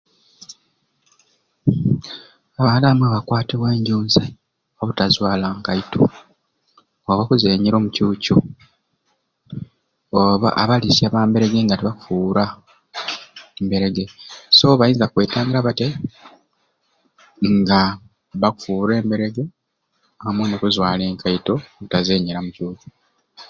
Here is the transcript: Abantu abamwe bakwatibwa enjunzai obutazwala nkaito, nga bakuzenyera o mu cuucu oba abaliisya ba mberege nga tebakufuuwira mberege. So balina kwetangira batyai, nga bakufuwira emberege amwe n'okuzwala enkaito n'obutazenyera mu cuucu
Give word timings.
Abantu 2.59 2.85
abamwe 2.85 3.07
bakwatibwa 3.15 3.67
enjunzai 3.77 4.31
obutazwala 4.81 5.47
nkaito, 5.57 6.03
nga 7.01 7.13
bakuzenyera 7.19 7.75
o 7.77 7.83
mu 7.85 7.89
cuucu 7.95 8.35
oba 10.19 10.49
abaliisya 10.61 11.13
ba 11.13 11.21
mberege 11.27 11.59
nga 11.63 11.77
tebakufuuwira 11.79 12.45
mberege. 13.63 14.05
So 14.57 14.65
balina 14.79 15.05
kwetangira 15.13 15.65
batyai, 15.67 15.95
nga 17.59 17.81
bakufuwira 18.41 18.93
emberege 19.01 19.43
amwe 20.27 20.43
n'okuzwala 20.47 21.01
enkaito 21.11 21.53
n'obutazenyera 21.61 22.39
mu 22.45 22.51
cuucu 22.55 22.87